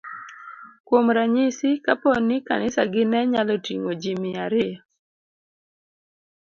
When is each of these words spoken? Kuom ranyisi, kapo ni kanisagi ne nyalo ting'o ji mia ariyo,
Kuom 0.85 1.05
ranyisi, 1.17 1.69
kapo 1.85 2.09
ni 2.27 2.37
kanisagi 2.47 3.03
ne 3.07 3.19
nyalo 3.31 3.55
ting'o 3.65 3.91
ji 4.01 4.11
mia 4.21 4.41
ariyo, 4.45 4.79